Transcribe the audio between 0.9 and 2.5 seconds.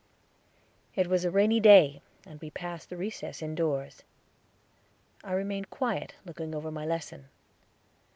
It was a rainy day, and we